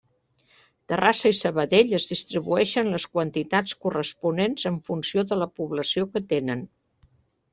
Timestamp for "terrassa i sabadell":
0.91-1.91